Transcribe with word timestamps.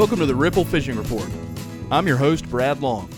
Welcome 0.00 0.20
to 0.20 0.24
the 0.24 0.34
Ripple 0.34 0.64
Fishing 0.64 0.96
Report. 0.96 1.28
I'm 1.90 2.06
your 2.06 2.16
host, 2.16 2.48
Brad 2.48 2.80
Long. 2.80 3.10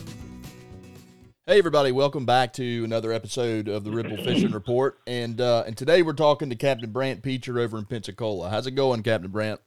Hey 1.46 1.60
everybody, 1.60 1.92
welcome 1.92 2.26
back 2.26 2.52
to 2.54 2.82
another 2.82 3.12
episode 3.12 3.68
of 3.68 3.84
the 3.84 3.92
Ripple 3.92 4.16
Fishing 4.16 4.50
Report. 4.50 4.98
And 5.06 5.40
uh, 5.40 5.62
and 5.64 5.76
today 5.76 6.02
we're 6.02 6.12
talking 6.12 6.50
to 6.50 6.56
Captain 6.56 6.90
Brant 6.90 7.22
Peacher 7.22 7.60
over 7.60 7.78
in 7.78 7.84
Pensacola. 7.84 8.50
How's 8.50 8.66
it 8.66 8.72
going, 8.72 9.04
Captain 9.04 9.30
Brant? 9.30 9.60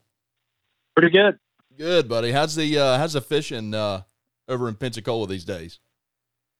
Pretty 0.93 1.09
good. 1.09 1.39
Good, 1.77 2.09
buddy. 2.09 2.33
How's 2.33 2.53
the 2.53 2.77
uh, 2.77 2.97
how's 2.97 3.13
the 3.13 3.21
fishing 3.21 3.73
uh, 3.73 4.01
over 4.49 4.67
in 4.67 4.75
Pensacola 4.75 5.25
these 5.25 5.45
days? 5.45 5.79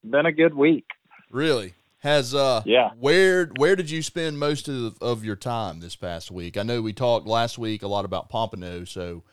Been 0.09 0.26
a 0.26 0.31
good 0.31 0.53
week. 0.53 0.86
Really? 1.31 1.73
Has 1.98 2.34
uh 2.34 2.62
Yeah. 2.66 2.92
where 2.98 3.52
where 3.58 3.76
did 3.76 3.92
you 3.92 4.02
spend 4.02 4.40
most 4.40 4.70
of 4.70 4.98
of 5.02 5.26
your 5.26 5.36
time 5.36 5.81
this 5.81 5.98
past 5.98 6.31
week? 6.31 6.56
I 6.56 6.64
know 6.64 6.81
we 6.81 6.94
talked 6.94 7.28
last 7.28 7.58
week 7.58 7.84
a 7.84 7.90
lot 7.90 8.06
about 8.06 8.30
Pompano, 8.30 8.86
so 8.86 9.23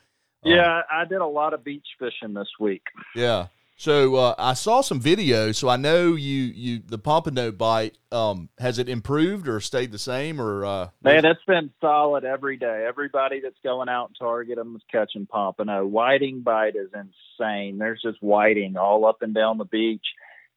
um, 0.45 0.51
Yeah, 0.51 0.81
I 0.91 1.05
did 1.05 1.21
a 1.21 1.25
lot 1.25 1.53
of 1.53 1.63
beach 1.63 1.87
fishing 1.99 2.33
this 2.33 2.49
week. 2.59 2.83
Yeah. 3.15 3.47
So 3.75 4.15
uh, 4.15 4.35
I 4.37 4.53
saw 4.53 4.81
some 4.81 5.01
videos, 5.01 5.55
so 5.55 5.67
I 5.67 5.77
know 5.77 6.13
you 6.13 6.43
you 6.43 6.79
the 6.85 6.99
pompano 6.99 7.51
bite. 7.51 7.97
Um, 8.11 8.49
has 8.59 8.77
it 8.77 8.87
improved 8.87 9.47
or 9.47 9.59
stayed 9.59 9.91
the 9.91 9.99
same 9.99 10.39
or? 10.39 10.63
Uh, 10.63 10.89
Man, 11.01 11.25
it's 11.25 11.43
been 11.45 11.71
solid 11.81 12.23
every 12.23 12.55
day. 12.55 12.85
Everybody 12.87 13.41
that's 13.41 13.57
going 13.63 13.89
out 13.89 14.09
and 14.09 14.15
target 14.17 14.57
them 14.57 14.75
is 14.75 14.83
catching 14.91 15.25
pompano. 15.25 15.85
Whiting 15.85 16.41
bite 16.43 16.75
is 16.75 16.91
insane. 16.93 17.79
There's 17.79 18.01
just 18.01 18.21
whiting 18.21 18.77
all 18.77 19.05
up 19.05 19.21
and 19.21 19.33
down 19.33 19.57
the 19.57 19.65
beach. 19.65 20.05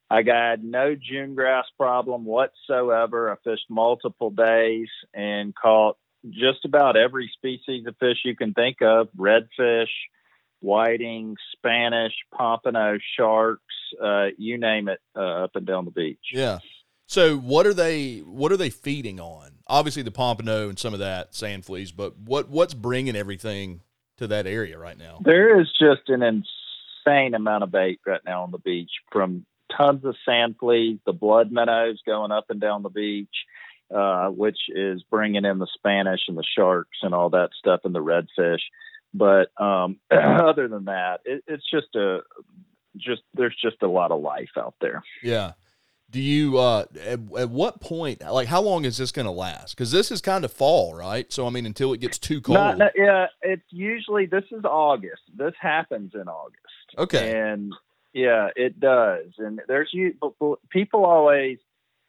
I 0.09 0.23
got 0.23 0.63
no 0.63 0.95
June 0.95 1.35
grass 1.35 1.65
problem 1.77 2.25
whatsoever. 2.27 3.33
I 3.33 3.37
fished 3.43 3.69
multiple 3.69 4.31
days 4.31 4.89
and 5.13 5.55
caught 5.55 5.97
just 6.31 6.65
about 6.65 6.97
every 6.97 7.31
species 7.35 7.87
of 7.87 7.97
fish 7.99 8.19
you 8.25 8.37
can 8.37 8.55
think 8.55 8.83
of: 8.83 9.09
redfish, 9.17 9.89
whiting, 10.61 11.37
Spanish, 11.53 12.13
pompano, 12.35 12.99
sharks, 13.17 13.63
uh, 14.03 14.27
you 14.39 14.59
name 14.59 14.89
it, 14.89 15.01
uh, 15.15 15.45
up 15.45 15.51
and 15.55 15.67
down 15.67 15.85
the 15.85 15.91
beach. 15.91 16.19
yeah. 16.33 16.59
So 17.09 17.37
what 17.37 17.67
are 17.67 17.75
they 17.75 18.19
what 18.19 18.51
are 18.51 18.57
they 18.57 18.71
feeding 18.71 19.21
on? 19.21 19.53
Obviously 19.69 20.03
the 20.03 20.11
pompano 20.11 20.69
and 20.69 20.79
some 20.79 20.93
of 20.93 20.99
that 20.99 21.35
sand 21.35 21.65
fleas, 21.65 21.93
but 21.93 22.19
what 22.19 22.49
what's 22.49 22.75
bringing 22.75 23.15
everything 23.15 23.83
to 24.17 24.27
that 24.27 24.47
area 24.47 24.77
right 24.79 24.99
now? 24.99 25.21
There 25.25 25.61
is 25.61 25.69
just 25.79 26.09
an 26.09 26.23
insane 26.23 27.35
amount 27.35 27.63
of 27.63 27.71
bait 27.71 28.01
right 28.05 28.21
now 28.27 28.43
on 28.43 28.51
the 28.51 28.59
beach 28.59 28.91
from 29.13 29.47
tons 29.77 30.05
of 30.05 30.17
sand 30.25 30.57
fleas, 30.59 30.99
the 31.07 31.13
blood 31.13 31.53
minnows 31.53 32.01
going 32.05 32.33
up 32.33 32.47
and 32.49 32.61
down 32.61 32.83
the 32.83 32.89
beach, 32.89 33.29
uh, 33.95 34.29
which 34.29 34.59
is 34.69 35.03
bringing 35.11 35.45
in 35.45 35.59
the 35.59 35.69
Spanish 35.75 36.21
and 36.29 36.37
the 36.37 36.45
sharks 36.57 36.99
and 37.03 37.15
all 37.15 37.31
that 37.31 37.51
stuff 37.59 37.81
and 37.85 37.95
the 37.95 38.03
redfish. 38.03 38.61
But 39.15 39.51
um, 39.63 39.99
other 40.11 40.69
than 40.69 40.87
that, 40.87 41.21
it, 41.25 41.45
it's 41.47 41.69
just 41.71 41.95
a 41.95 42.21
just 42.97 43.23
there's 43.35 43.57
just 43.61 43.83
a 43.83 43.89
lot 43.89 44.11
of 44.11 44.21
life 44.21 44.51
out 44.57 44.75
there. 44.81 45.03
Yeah. 45.23 45.53
Do 46.09 46.21
you 46.21 46.59
uh 46.59 46.85
at, 47.05 47.19
at 47.37 47.51
what 47.51 47.81
point 47.81 48.23
like 48.23 48.47
how 48.47 48.61
long 48.61 48.85
is 48.85 48.97
this 48.97 49.11
going 49.11 49.27
to 49.27 49.33
last? 49.33 49.77
Cuz 49.77 49.91
this 49.91 50.11
is 50.11 50.21
kind 50.21 50.45
of 50.45 50.53
fall, 50.53 50.95
right? 50.95 51.31
So 51.33 51.47
I 51.47 51.51
mean 51.51 51.67
until 51.67 51.93
it 51.93 52.01
gets 52.01 52.19
too 52.19 52.41
cold. 52.41 52.59
Not, 52.59 52.79
not- 52.79 52.93
yeah, 52.97 53.27
it's 53.43 53.67
usually 53.71 54.27
this 54.27 54.45
is 54.53 54.65
August. 54.65 55.23
This 55.35 55.55
happens 55.61 56.13
in 56.15 56.29
August. 56.29 56.63
Okay. 56.97 57.39
And 57.39 57.73
yeah, 58.13 58.49
it 58.55 58.79
does. 58.79 59.33
And 59.39 59.61
there's 59.69 59.91
you 59.93 60.15
people 60.71 61.05
always 61.05 61.59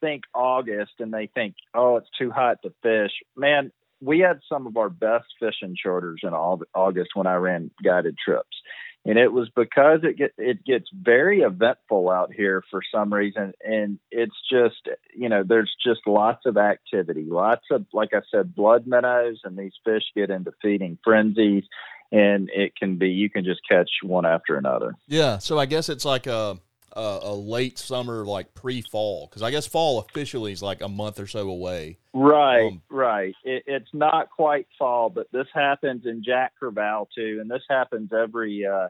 think 0.02 0.24
August 0.34 0.94
and 1.00 1.13
they 1.13 1.30
think, 1.34 1.56
oh, 1.74 1.97
it's 1.97 2.09
too 2.18 2.31
hot 2.31 2.58
to 2.63 2.74
fish. 2.81 3.12
Man, 3.35 3.72
we 4.02 4.19
had 4.19 4.40
some 4.47 4.68
of 4.68 4.78
our 4.78 4.90
best 4.90 5.25
fishing 5.40 5.75
charters 5.81 6.22
in 6.24 6.30
August 6.30 7.09
when 7.16 7.28
I 7.28 7.35
ran 7.35 7.72
guided 7.84 8.16
trips. 8.24 8.57
And 9.06 9.18
it 9.18 9.31
was 9.31 9.50
because 9.56 10.02
it 10.03 10.18
get 10.18 10.34
it 10.38 10.66
gets 10.66 10.90
very 10.91 11.40
eventful 11.40 12.09
out 12.09 12.34
here 12.34 12.62
for 12.69 12.81
some 12.94 13.13
reason, 13.13 13.53
and 13.63 14.00
it's 14.12 14.36
just 14.52 14.90
you 15.16 15.30
know 15.30 15.44
there's 15.47 15.74
just 15.81 16.02
lots 16.06 16.46
of 16.46 16.57
activity, 16.57 17.25
lots 17.25 17.63
of 17.72 17.86
like 17.94 18.09
I 18.13 18.19
said, 18.30 18.53
blood 18.53 18.86
minnows, 18.86 19.40
and 19.46 19.57
these 19.57 19.72
fish 19.86 20.03
get 20.13 20.30
into 20.30 20.52
feeding 20.62 20.97
frenzies, 21.06 21.63
and 22.12 22.50
it 22.53 22.75
can 22.75 22.97
be 22.97 23.09
you 23.09 23.30
can 23.30 23.46
just 23.46 23.62
catch 23.69 23.90
one 24.03 24.25
after 24.25 24.57
another. 24.57 24.94
Yeah, 25.07 25.38
so 25.38 25.57
I 25.57 25.68
guess 25.68 25.88
it's 25.88 26.03
like 26.03 26.28
a 26.28 26.57
a, 26.97 27.19
a 27.22 27.34
late 27.34 27.78
summer, 27.78 28.25
like 28.25 28.53
pre-fall, 28.56 29.28
because 29.28 29.44
I 29.44 29.52
guess 29.52 29.68
fall 29.68 30.00
officially 30.00 30.52
is 30.52 30.63
like 30.63 30.81
a 30.81 30.90
month 30.90 31.19
or 31.19 31.28
so 31.28 31.47
away. 31.47 32.00
Right, 32.13 32.66
Um, 32.66 32.81
right. 32.90 33.35
It, 33.44 33.63
it's 33.68 33.90
not 33.94 34.31
quite 34.31 34.68
fall, 34.80 35.09
but 35.09 35.28
this 35.31 35.47
happens 35.53 36.06
in 36.06 36.24
Jack 36.24 36.53
Crevalle 36.62 37.07
too, 37.16 37.38
and 37.40 37.50
this 37.50 37.62
happens 37.69 38.09
every 38.12 38.66
uh, 38.66 38.88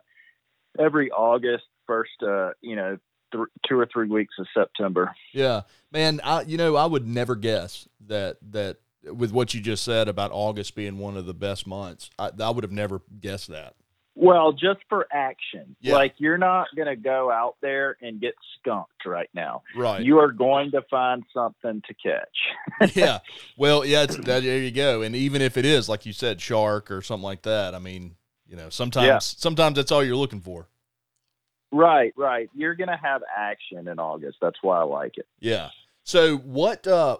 every 0.79 1.11
August, 1.11 1.65
first 1.85 2.23
uh, 2.23 2.51
you 2.61 2.77
know 2.77 2.97
th- 3.33 3.47
two 3.67 3.77
or 3.77 3.87
three 3.91 4.07
weeks 4.07 4.35
of 4.39 4.47
September. 4.53 5.13
Yeah, 5.33 5.61
man, 5.91 6.21
I 6.23 6.41
you 6.43 6.57
know 6.57 6.77
I 6.77 6.85
would 6.85 7.05
never 7.05 7.35
guess 7.35 7.87
that 8.07 8.37
that 8.51 8.77
with 9.03 9.31
what 9.31 9.53
you 9.53 9.61
just 9.61 9.83
said 9.83 10.07
about 10.07 10.31
August 10.31 10.75
being 10.75 10.97
one 10.97 11.17
of 11.17 11.25
the 11.25 11.33
best 11.33 11.67
months, 11.67 12.09
I, 12.17 12.31
I 12.39 12.49
would 12.49 12.63
have 12.63 12.71
never 12.71 13.01
guessed 13.19 13.49
that. 13.49 13.75
Well, 14.19 14.51
just 14.51 14.79
for 14.89 15.07
action, 15.11 15.75
Yeah. 15.79 15.93
like 15.93 16.15
you're 16.17 16.39
not 16.39 16.67
going 16.75 16.87
to 16.87 16.95
go 16.95 17.29
out 17.31 17.55
there 17.61 17.97
and 18.01 18.19
get 18.19 18.33
skunked 18.59 19.05
right 19.05 19.29
now. 19.35 19.61
Right. 19.75 20.01
You 20.03 20.17
are 20.17 20.31
going 20.31 20.71
to 20.71 20.81
find 20.89 21.23
something 21.31 21.83
to 21.87 21.93
catch. 21.93 22.95
yeah. 22.95 23.19
Well, 23.57 23.85
yeah, 23.85 24.03
it's, 24.03 24.15
that, 24.17 24.43
there 24.43 24.57
you 24.59 24.71
go. 24.71 25.01
And 25.03 25.15
even 25.15 25.41
if 25.41 25.55
it 25.57 25.65
is, 25.65 25.87
like 25.87 26.05
you 26.07 26.13
said, 26.13 26.41
shark 26.41 26.89
or 26.91 27.01
something 27.01 27.23
like 27.23 27.43
that, 27.43 27.73
I 27.75 27.79
mean, 27.79 28.15
you 28.47 28.55
know, 28.55 28.69
sometimes 28.69 29.05
Yeah. 29.07 29.19
sometimes 29.19 29.75
that's 29.75 29.91
all 29.91 30.03
you're 30.03 30.15
looking 30.15 30.41
for. 30.41 30.67
right, 31.71 32.13
right. 32.17 32.49
You're 32.55 32.75
going 32.75 32.89
to 32.89 32.97
have 33.01 33.21
action 33.35 33.87
in 33.87 33.99
August. 33.99 34.37
That's 34.41 34.57
why 34.61 34.79
I 34.79 34.83
like 34.83 35.17
it. 35.17 35.27
Yeah. 35.39 35.69
So 36.03 36.37
what? 36.37 36.87
uh 36.87 37.17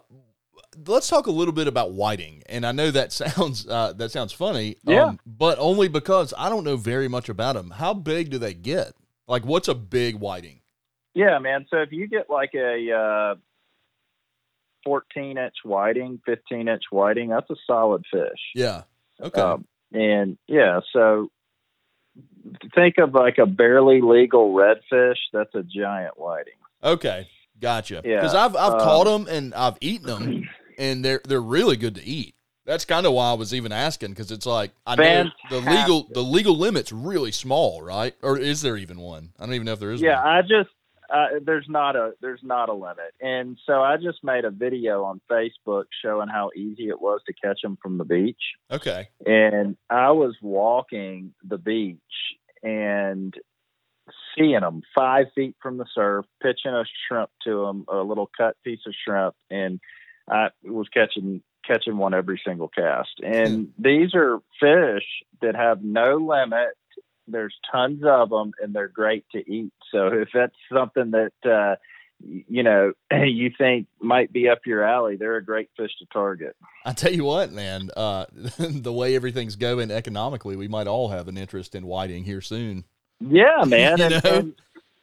Let's 0.88 1.08
talk 1.10 1.28
a 1.28 1.32
little 1.32 1.54
bit 1.54 1.68
about 1.68 1.92
whiting, 1.92 2.44
and 2.48 2.66
I 2.66 2.72
know 2.72 2.92
that 2.92 3.12
sounds 3.22 3.68
uh, 3.68 3.94
that 3.94 4.12
sounds 4.12 4.34
funny, 4.34 4.78
um, 4.88 4.94
Yeah. 4.94 5.14
but 5.26 5.58
only 5.60 5.88
because 5.88 6.34
I 6.38 6.50
don't 6.50 6.64
know 6.64 6.78
very 6.78 7.08
much 7.08 7.30
about 7.30 7.56
them. 7.56 7.72
How 7.72 7.94
big 7.94 8.30
do 8.30 8.38
they 8.38 8.54
get? 8.54 8.94
Like, 9.28 9.46
what's 9.46 9.68
a 9.68 9.76
big 9.76 10.16
whiting? 10.16 10.62
Yeah, 11.14 11.40
man. 11.40 11.66
So 11.70 11.78
if 11.78 11.92
you 11.92 12.08
get 12.08 12.30
like 12.30 12.52
a 12.54 12.92
uh, 12.94 13.36
14 14.84 15.38
inch 15.38 15.56
whiting, 15.64 16.22
15 16.26 16.68
inch 16.68 16.84
whiting, 16.92 17.30
that's 17.30 17.50
a 17.50 17.56
solid 17.66 18.04
fish. 18.12 18.40
Yeah. 18.56 18.84
Okay. 19.22 19.42
Um, 19.42 19.66
and 19.92 20.38
yeah, 20.48 20.82
so 20.94 21.30
think 22.76 22.98
of 23.00 23.14
like 23.14 23.38
a 23.38 23.46
barely 23.46 24.02
legal 24.02 24.54
redfish. 24.54 25.18
That's 25.34 25.54
a 25.56 25.64
giant 25.64 26.18
whiting. 26.20 26.54
okay. 26.84 27.28
Gotcha. 27.60 28.02
yeah, 28.06 28.16
Because 28.16 28.36
I've 28.36 28.56
I've 28.56 28.74
um, 28.74 28.80
caught 28.80 29.06
them 29.06 29.28
and 29.28 29.54
I've 29.54 29.78
eaten 29.82 30.08
them, 30.08 30.50
and 30.78 31.04
they're 31.04 31.22
they're 31.28 31.42
really 31.42 31.78
good 31.78 31.96
to 31.96 32.04
eat. 32.04 32.36
That's 32.66 32.84
kind 32.84 33.06
of 33.06 33.14
why 33.14 33.32
I 33.32 33.34
was 33.34 33.54
even 33.54 33.72
asking 33.72 34.10
because 34.10 34.30
it's 34.30 34.46
like 34.46 34.72
I 34.86 34.96
know 34.96 35.30
the 35.50 35.62
legal 35.62 36.08
the 36.12 36.22
legal 36.22 36.58
limit's 36.58 36.92
really 36.92 37.32
small, 37.32 37.82
right? 37.82 38.14
Or 38.22 38.38
is 38.38 38.62
there 38.62 38.76
even 38.76 39.00
one? 39.00 39.30
I 39.40 39.46
don't 39.46 39.56
even 39.56 39.66
know 39.66 39.74
if 39.74 39.80
there 39.80 39.92
is. 39.92 40.02
Yeah, 40.02 40.22
one. 40.22 40.28
I 40.36 40.42
just 40.42 40.70
uh, 41.10 41.28
there's 41.42 41.66
not 41.70 41.96
a 41.96 42.12
there's 42.22 42.42
not 42.44 42.68
a 42.68 42.74
limit, 42.74 43.14
and 43.22 43.58
so 43.66 43.82
I 43.82 43.96
just 43.96 44.22
made 44.24 44.44
a 44.44 44.52
video 44.52 45.06
on 45.06 45.22
Facebook 45.32 45.86
showing 46.04 46.28
how 46.28 46.50
easy 46.58 46.90
it 46.90 47.00
was 47.00 47.22
to 47.28 47.34
catch 47.34 47.62
them 47.62 47.78
from 47.82 47.98
the 47.98 48.04
beach. 48.04 48.42
Okay. 48.70 49.08
and 49.26 49.78
I 49.90 50.12
was 50.12 50.36
walking 50.42 51.34
the 51.48 51.58
beach 51.58 51.98
and 52.64 53.34
seeing 54.36 54.60
them 54.60 54.82
five 54.96 55.28
feet 55.36 55.56
from 55.62 55.78
the 55.78 55.86
surf, 55.94 56.26
pitching 56.42 56.72
a 56.74 56.84
shrimp 57.08 57.30
to 57.44 57.66
them, 57.66 57.86
a 57.88 57.98
little 57.98 58.30
cut 58.38 58.56
piece 58.64 58.80
of 58.86 58.94
shrimp, 59.06 59.36
and 59.50 59.80
I 60.30 60.50
was 60.64 60.88
catching 60.90 61.42
catching 61.66 61.98
one 61.98 62.14
every 62.14 62.42
single 62.46 62.70
cast. 62.70 63.20
And 63.24 63.74
these 63.78 64.14
are 64.16 64.40
fish 64.60 65.04
that 65.42 65.56
have 65.56 65.84
no 65.84 66.16
limit. 66.16 66.70
There's 67.28 67.56
tons 67.72 68.04
of 68.06 68.30
them, 68.30 68.54
and 68.62 68.74
they're 68.74 68.88
great 68.88 69.26
to 69.34 69.40
eat. 69.40 69.74
So 69.92 70.08
if 70.14 70.30
that's 70.34 70.56
something 70.74 71.12
that 71.12 71.50
uh, 71.50 71.76
you 72.20 72.64
know 72.64 72.94
you 73.12 73.52
think 73.58 73.88
might 74.00 74.32
be 74.32 74.50
up 74.50 74.60
your 74.66 74.84
alley, 74.84 75.18
they're 75.18 75.38
a 75.38 75.44
great 75.44 75.70
fish 75.78 75.92
to 76.00 76.06
target. 76.12 76.56
I 76.86 76.94
tell 76.94 77.14
you 77.14 77.26
what, 77.26 77.52
man. 77.52 77.90
Uh, 77.96 78.26
the 78.58 78.94
way 78.94 79.16
everything's 79.16 79.56
going 79.56 79.92
economically, 79.92 80.56
we 80.56 80.68
might 80.68 80.88
all 80.88 81.10
have 81.10 81.28
an 81.28 81.38
interest 81.38 81.76
in 81.76 81.86
whiting 81.86 82.24
here 82.24 82.42
soon. 82.42 82.86
Yeah, 83.20 83.64
man. 83.68 84.02
And, 84.02 84.26
and, 84.26 84.54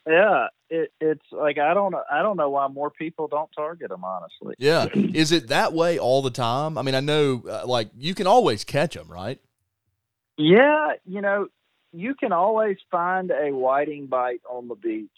yeah, 0.07 0.47
it, 0.69 0.91
it's 1.01 1.25
like 1.31 1.57
I 1.57 1.73
don't 1.73 1.93
I 2.11 2.21
don't 2.21 2.37
know 2.37 2.49
why 2.49 2.67
more 2.67 2.91
people 2.91 3.27
don't 3.27 3.49
target 3.55 3.89
them. 3.89 4.03
Honestly, 4.03 4.55
Yeah. 4.57 4.87
Is 4.93 5.31
it 5.31 5.47
that 5.49 5.73
way 5.73 5.97
all 5.99 6.21
the 6.21 6.31
time? 6.31 6.77
I 6.77 6.81
mean, 6.81 6.95
I 6.95 6.99
know, 6.99 7.43
uh, 7.47 7.65
like, 7.65 7.89
you 7.97 8.13
can 8.15 8.27
always 8.27 8.63
catch 8.63 8.93
them, 8.95 9.11
right? 9.11 9.39
yeah, 10.37 10.93
you 11.05 11.21
know, 11.21 11.47
you 11.93 12.13
can 12.13 12.33
always 12.33 12.77
find 12.91 13.31
a 13.31 13.51
whiting 13.53 14.07
bite 14.07 14.41
on 14.49 14.67
the 14.67 14.75
beach 14.75 15.09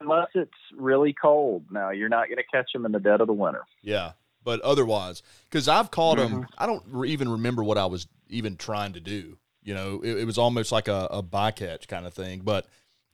unless 0.00 0.28
it's 0.34 0.50
really 0.76 1.12
cold. 1.12 1.64
Now 1.70 1.90
you're 1.90 2.08
not 2.08 2.28
going 2.28 2.38
to 2.38 2.44
catch 2.52 2.72
them 2.72 2.86
in 2.86 2.92
the 2.92 3.00
dead 3.00 3.20
of 3.20 3.26
the 3.26 3.32
winter. 3.32 3.62
Yeah. 3.82 4.12
But 4.44 4.60
otherwise, 4.60 5.22
because 5.50 5.66
I've 5.66 5.90
caught 5.90 6.18
them, 6.18 6.42
Mhm. 6.44 6.46
I 6.56 6.66
don't 6.66 7.04
even 7.06 7.28
remember 7.28 7.64
what 7.64 7.76
I 7.76 7.86
was 7.86 8.06
even 8.28 8.56
trying 8.56 8.92
to 8.92 9.00
do. 9.00 9.38
You 9.66 9.74
know, 9.74 10.00
it, 10.02 10.18
it 10.18 10.24
was 10.24 10.38
almost 10.38 10.72
like 10.72 10.88
a, 10.88 11.08
a 11.10 11.22
bycatch 11.22 11.86
kind 11.88 12.06
of 12.06 12.14
thing. 12.14 12.40
But 12.44 12.66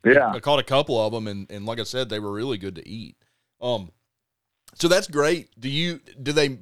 Yeah. 0.05 0.29
I 0.31 0.39
caught 0.39 0.59
a 0.59 0.63
couple 0.63 0.97
of 1.05 1.11
them, 1.11 1.27
and, 1.27 1.49
and 1.51 1.65
like 1.65 1.79
I 1.79 1.83
said, 1.83 2.07
they 2.09 2.19
were 2.19 2.31
really 2.31 2.57
good 2.57 2.75
to 2.75 2.87
eat. 2.87 3.17
Um, 3.59 3.91
so 4.75 4.87
that's 4.87 5.07
great. 5.07 5.49
Do 5.59 5.67
you 5.69 5.99
do 6.21 6.31
they? 6.31 6.57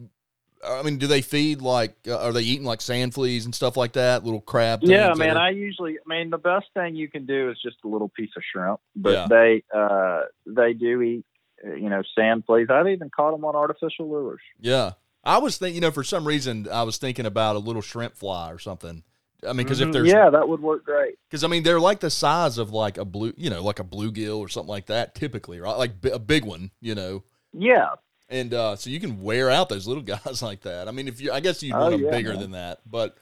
I 0.63 0.83
mean, 0.83 0.97
do 0.97 1.07
they 1.07 1.21
feed 1.21 1.61
like? 1.61 1.95
Uh, 2.07 2.19
are 2.19 2.31
they 2.31 2.41
eating 2.41 2.65
like 2.65 2.81
sand 2.81 3.13
fleas 3.15 3.45
and 3.45 3.53
stuff 3.55 3.75
like 3.77 3.93
that? 3.93 4.23
Little 4.23 4.41
crab. 4.41 4.79
Yeah, 4.83 5.13
man. 5.15 5.35
I 5.35 5.49
usually, 5.49 5.97
I 5.97 6.07
mean, 6.07 6.29
the 6.29 6.37
best 6.37 6.67
thing 6.75 6.95
you 6.95 7.09
can 7.09 7.25
do 7.25 7.49
is 7.49 7.57
just 7.63 7.77
a 7.83 7.87
little 7.87 8.09
piece 8.09 8.29
of 8.37 8.43
shrimp. 8.51 8.79
But 8.95 9.13
Yeah. 9.13 9.27
they, 9.27 9.63
uh, 9.75 10.21
they 10.45 10.73
do 10.73 11.01
eat, 11.01 11.25
uh, 11.65 11.73
you 11.73 11.89
know, 11.89 12.03
sand 12.15 12.43
fleas. 12.45 12.67
I've 12.69 12.87
even 12.87 13.09
caught 13.09 13.31
them 13.31 13.43
on 13.43 13.55
artificial 13.55 14.09
lures. 14.09 14.41
yeah. 14.59 14.91
I 15.23 15.37
was 15.37 15.57
thinking, 15.59 15.75
you 15.75 15.81
know, 15.81 15.91
for 15.91 16.03
some 16.03 16.27
reason, 16.27 16.67
I 16.71 16.81
was 16.83 16.97
thinking 16.97 17.25
about 17.27 17.55
a 17.55 17.59
little 17.59 17.81
shrimp 17.83 18.15
fly 18.15 18.51
or 18.51 18.57
something. 18.59 19.03
I 19.43 19.53
mean, 19.53 19.57
because 19.65 19.79
if 19.81 19.89
Mhm. 19.89 19.93
there's, 19.93 20.07
yeah, 20.09 20.29
that 20.29 20.47
would 20.47 20.61
work 20.61 20.85
great. 20.85 21.15
because 21.29 21.43
I 21.43 21.47
mean, 21.47 21.63
they're 21.63 21.79
like 21.79 21.99
the 21.99 22.09
size 22.11 22.57
of 22.57 22.71
like 22.71 22.97
a 22.97 23.05
blue, 23.05 23.33
you 23.37 23.49
know, 23.49 23.63
like 23.63 23.79
a 23.79 23.83
bluegill 23.83 24.37
or 24.37 24.47
something 24.49 24.69
like 24.69 24.85
that, 24.87 25.15
typically, 25.15 25.59
right? 25.59 25.77
Like 25.77 25.99
bi- 26.01 26.09
a 26.09 26.19
big 26.19 26.45
one, 26.45 26.71
you 26.79 26.93
know. 26.95 27.23
Yeah, 27.53 27.95
And 28.29 28.53
uh, 28.53 28.75
so 28.77 28.89
you 28.89 28.99
can 28.99 29.21
wear 29.21 29.49
out 29.49 29.67
those 29.69 29.87
little 29.87 30.03
guys 30.25 30.41
like 30.41 30.61
that. 30.61 30.87
I 30.87 30.91
mean, 30.91 31.07
if 31.07 31.19
you, 31.19 31.31
I 31.31 31.39
guess 31.39 31.61
you'd 31.63 31.75
Oh, 31.75 31.79
want 31.79 31.91
them 31.91 32.01
yeah, 32.03 32.11
bigger 32.11 32.29
man. 32.31 32.39
than 32.39 32.51
that, 32.51 32.79
but 32.89 33.17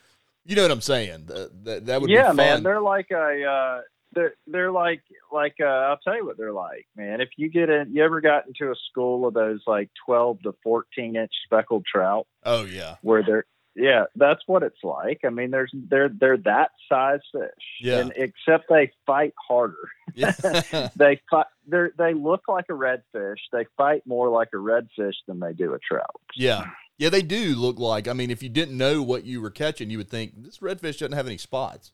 you 0.45 0.55
know 0.55 0.61
what 0.63 0.71
I'm 0.71 0.81
saying. 0.81 1.25
That 1.27 1.63
that, 1.65 1.85
that 1.87 2.01
would 2.01 2.09
yeah, 2.09 2.23
be 2.23 2.27
fun. 2.27 2.35
man. 2.37 2.63
They're 2.63 2.81
like 2.81 3.07
a, 3.11 3.43
uh, 3.45 3.81
they're 4.13 4.33
they're 4.47 4.71
like 4.71 5.01
like 5.31 5.55
uh, 5.61 5.65
I'll 5.65 5.97
tell 5.97 6.15
you 6.15 6.25
what 6.25 6.37
they're 6.37 6.51
like, 6.53 6.87
man. 6.95 7.21
If 7.21 7.29
you 7.37 7.49
get 7.49 7.69
in, 7.69 7.91
you 7.93 8.03
ever 8.03 8.19
got 8.21 8.47
into 8.47 8.71
a 8.71 8.75
school 8.89 9.27
of 9.27 9.33
those 9.35 9.61
like 9.67 9.89
twelve 10.05 10.41
to 10.43 10.53
fourteen 10.63 11.15
inch 11.15 11.31
speckled 11.45 11.85
trout, 11.85 12.25
oh 12.43 12.65
yeah, 12.65 12.95
where 13.03 13.21
they're 13.23 13.45
yeah, 13.79 14.05
that's 14.15 14.41
what 14.45 14.61
it's 14.63 14.83
like. 14.83 15.21
I 15.25 15.29
mean, 15.29 15.51
there's 15.51 15.71
they're 15.73 16.09
they're 16.09 16.37
that 16.37 16.71
size 16.87 17.21
fish, 17.31 17.49
Yeah. 17.81 17.99
and 17.99 18.13
except 18.15 18.65
they 18.69 18.91
fight 19.05 19.33
harder. 19.47 19.89
yeah, 20.13 20.31
they 20.95 21.21
fight. 21.31 21.45
They 21.67 21.87
they 21.97 22.13
look 22.13 22.41
like 22.47 22.65
a 22.69 22.73
redfish. 22.73 23.37
They 23.51 23.65
fight 23.77 24.03
more 24.05 24.29
like 24.29 24.49
a 24.53 24.57
redfish 24.57 25.13
than 25.27 25.39
they 25.39 25.53
do 25.53 25.73
a 25.73 25.79
trout. 25.79 26.15
yeah, 26.35 26.65
yeah. 26.97 27.09
They 27.09 27.21
do 27.21 27.55
look 27.55 27.79
like. 27.79 28.07
I 28.07 28.13
mean, 28.13 28.29
if 28.31 28.43
you 28.43 28.49
didn't 28.49 28.77
know 28.77 29.01
what 29.01 29.23
you 29.25 29.41
were 29.41 29.51
catching, 29.51 29.89
you 29.89 29.97
would 29.97 30.09
think 30.09 30.33
this 30.43 30.57
redfish 30.59 30.99
doesn't 30.99 31.13
have 31.13 31.27
any 31.27 31.37
spots. 31.37 31.91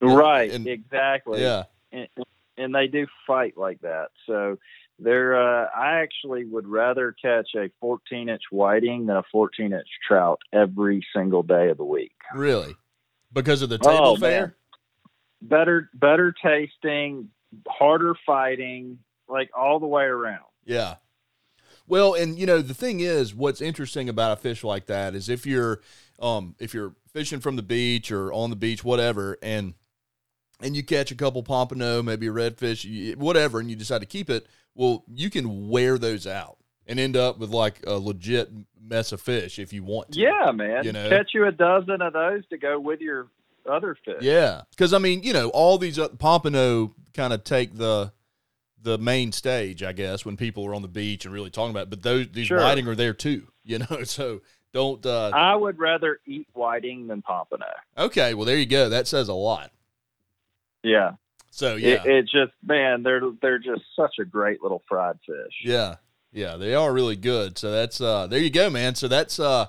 Right, 0.00 0.50
and- 0.52 0.66
exactly. 0.66 1.40
Yeah, 1.40 1.64
and, 1.92 2.08
and 2.58 2.74
they 2.74 2.86
do 2.86 3.06
fight 3.26 3.56
like 3.56 3.80
that. 3.80 4.08
So 4.26 4.58
they're. 4.98 5.36
Uh, 5.36 5.68
I 5.76 6.00
actually 6.00 6.44
would 6.44 6.66
rather 6.66 7.14
catch 7.20 7.48
a 7.56 7.70
14 7.80 8.28
inch 8.28 8.42
whiting 8.50 9.06
than 9.06 9.16
a 9.16 9.22
14 9.32 9.72
inch 9.72 9.86
trout 10.06 10.40
every 10.52 11.04
single 11.14 11.42
day 11.42 11.68
of 11.70 11.76
the 11.76 11.84
week. 11.84 12.12
really, 12.34 12.74
because 13.32 13.62
of 13.62 13.68
the 13.68 13.78
table 13.78 13.98
Oh, 13.98 14.16
fare. 14.16 14.40
man. 14.40 14.54
Better, 15.42 15.90
better 15.94 16.34
tasting, 16.42 17.28
harder 17.68 18.14
fighting, 18.24 18.98
like 19.28 19.50
all 19.56 19.78
the 19.78 19.86
way 19.86 20.04
around. 20.04 20.44
Yeah. 20.64 20.96
Well, 21.86 22.14
and 22.14 22.38
you 22.38 22.46
know, 22.46 22.62
the 22.62 22.74
thing 22.74 23.00
is, 23.00 23.34
what's 23.34 23.60
interesting 23.60 24.08
about 24.08 24.32
a 24.32 24.40
fish 24.40 24.64
like 24.64 24.86
that 24.86 25.14
is 25.14 25.28
if 25.28 25.46
you're, 25.46 25.82
um, 26.18 26.56
if 26.58 26.74
you're 26.74 26.94
fishing 27.12 27.38
from 27.40 27.54
the 27.56 27.62
beach 27.62 28.10
or 28.10 28.32
on 28.32 28.50
the 28.50 28.56
beach, 28.56 28.82
whatever, 28.82 29.36
and 29.42 29.74
and 30.62 30.74
you 30.74 30.82
catch 30.82 31.10
a 31.10 31.14
couple 31.14 31.42
pompano, 31.42 32.02
maybe 32.02 32.26
a 32.26 32.32
redfish, 32.32 33.14
whatever, 33.16 33.60
and 33.60 33.68
you 33.70 33.76
decide 33.76 34.00
to 34.00 34.06
keep 34.06 34.30
it, 34.30 34.46
well, 34.76 35.02
you 35.12 35.30
can 35.30 35.68
wear 35.68 35.98
those 35.98 36.26
out 36.26 36.58
and 36.86 37.00
end 37.00 37.16
up 37.16 37.38
with 37.38 37.50
like 37.50 37.80
a 37.86 37.94
legit 37.94 38.50
mess 38.80 39.10
of 39.10 39.20
fish 39.20 39.58
if 39.58 39.72
you 39.72 39.82
want 39.82 40.12
to. 40.12 40.20
Yeah, 40.20 40.52
man. 40.52 40.84
You 40.84 40.92
know? 40.92 41.08
Catch 41.08 41.34
you 41.34 41.46
a 41.46 41.52
dozen 41.52 42.00
of 42.02 42.12
those 42.12 42.46
to 42.48 42.58
go 42.58 42.78
with 42.78 43.00
your 43.00 43.26
other 43.68 43.96
fish. 44.04 44.18
Yeah, 44.20 44.62
because 44.70 44.92
I 44.92 44.98
mean, 44.98 45.22
you 45.22 45.32
know, 45.32 45.48
all 45.48 45.78
these 45.78 45.98
uh, 45.98 46.08
pompano 46.08 46.94
kind 47.14 47.32
of 47.32 47.42
take 47.42 47.76
the 47.76 48.12
the 48.82 48.98
main 48.98 49.32
stage, 49.32 49.82
I 49.82 49.92
guess, 49.92 50.24
when 50.24 50.36
people 50.36 50.64
are 50.66 50.74
on 50.74 50.82
the 50.82 50.88
beach 50.88 51.24
and 51.24 51.34
really 51.34 51.50
talking 51.50 51.70
about. 51.70 51.84
It. 51.84 51.90
But 51.90 52.02
those 52.02 52.28
these 52.28 52.46
Sure. 52.46 52.58
whiting 52.60 52.86
are 52.86 52.94
there 52.94 53.14
too, 53.14 53.48
you 53.64 53.78
know. 53.78 54.04
So 54.04 54.42
don't. 54.72 55.04
uh 55.04 55.30
I 55.34 55.56
would 55.56 55.78
rather 55.78 56.20
eat 56.26 56.46
whiting 56.52 57.08
than 57.08 57.22
pompano. 57.22 57.66
Okay, 57.98 58.34
well 58.34 58.44
there 58.44 58.58
you 58.58 58.66
go. 58.66 58.88
That 58.88 59.08
says 59.08 59.28
a 59.28 59.34
lot. 59.34 59.72
Yeah. 60.82 61.12
So 61.50 61.76
yeah, 61.76 62.02
It, 62.04 62.06
it 62.06 62.22
just 62.24 62.52
man, 62.64 63.02
they're 63.02 63.20
they're 63.40 63.58
just 63.58 63.82
such 63.94 64.16
a 64.20 64.24
great 64.24 64.62
little 64.62 64.82
fried 64.88 65.16
fish. 65.26 65.54
yeah, 65.64 65.96
yeah, 66.32 66.56
they 66.56 66.74
are 66.74 66.92
really 66.92 67.16
good. 67.16 67.56
So 67.58 67.70
that's 67.70 68.00
uh 68.00 68.26
there 68.26 68.40
you 68.40 68.50
go, 68.50 68.68
man. 68.70 68.94
So 68.94 69.08
that's 69.08 69.40
uh, 69.40 69.66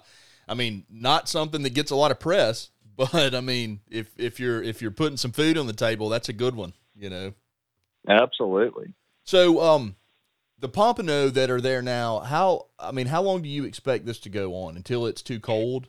I 0.48 0.54
mean, 0.54 0.86
not 0.90 1.30
something 1.30 1.62
that 1.64 1.74
gets 1.74 1.92
a 1.92 1.96
lot 1.96 2.12
of 2.12 2.20
press, 2.20 2.72
but 2.98 3.34
I 3.34 3.42
mean, 3.42 3.80
if 3.90 4.10
if 4.18 4.40
you're 4.40 4.62
if 4.62 4.82
you're 4.82 4.92
putting 4.92 5.18
some 5.18 5.32
food 5.32 5.58
on 5.58 5.68
the 5.68 5.74
table, 5.74 6.10
that's 6.10 6.30
a 6.30 6.34
good 6.34 6.56
one, 6.56 6.74
you 6.96 7.10
know. 7.10 7.34
Absolutely. 8.08 8.94
So, 9.24 9.62
um, 9.62 9.96
the 10.60 10.70
pompano 10.70 11.30
that 11.30 11.50
are 11.50 11.60
there 11.62 11.82
now, 11.82 12.20
how 12.20 12.68
I 12.80 12.92
mean, 12.92 13.08
how 13.08 13.22
long 13.22 13.42
do 13.42 13.50
you 13.50 13.66
expect 13.66 14.06
this 14.06 14.20
to 14.22 14.30
go 14.30 14.56
on 14.56 14.76
until 14.78 15.06
it's 15.06 15.22
too 15.22 15.40
cold? 15.40 15.88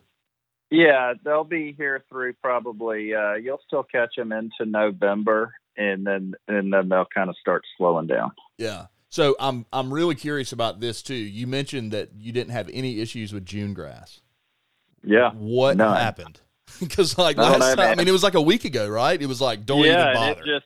Yeah, 0.71 1.13
they'll 1.23 1.43
be 1.45 1.73
here 1.75 2.03
through 2.09 2.33
probably. 2.33 3.15
Uh, 3.15 3.33
you'll 3.35 3.61
still 3.65 3.83
catch 3.83 4.15
them 4.15 4.31
into 4.31 4.65
November, 4.65 5.53
and 5.79 6.05
then 6.05 6.33
and 6.47 6.71
then 6.71 6.89
they'll 6.89 7.07
kind 7.13 7.29
of 7.29 7.37
start 7.37 7.63
slowing 7.77 8.05
down. 8.05 8.31
Yeah. 8.57 8.87
So 9.09 9.35
I'm 9.39 9.65
I'm 9.73 9.91
really 9.91 10.15
curious 10.15 10.51
about 10.51 10.79
this 10.79 11.01
too. 11.01 11.15
You 11.15 11.47
mentioned 11.47 11.93
that 11.93 12.09
you 12.15 12.31
didn't 12.31 12.51
have 12.51 12.69
any 12.71 12.99
issues 12.99 13.33
with 13.33 13.45
June 13.45 13.73
grass. 13.73 14.21
Yeah. 15.03 15.31
What 15.31 15.77
None. 15.77 15.97
happened? 15.97 16.41
Because 16.79 17.17
like 17.17 17.37
I 17.39 17.57
last 17.57 17.77
time, 17.77 17.93
I 17.93 17.95
mean, 17.95 18.07
it 18.07 18.11
was 18.11 18.21
like 18.21 18.35
a 18.35 18.41
week 18.41 18.63
ago, 18.63 18.87
right? 18.87 19.19
It 19.19 19.25
was 19.25 19.41
like 19.41 19.65
don't 19.65 19.83
yeah, 19.83 20.11
even 20.11 20.13
bother. 20.13 20.41
it 20.41 20.45
just 20.45 20.65